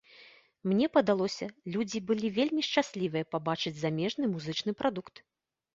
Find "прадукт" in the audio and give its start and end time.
4.83-5.15